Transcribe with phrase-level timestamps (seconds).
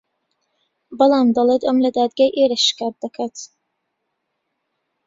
[0.97, 3.35] بەڵام دەڵێت ئەم لە دادگای ئێرە شکات دەکات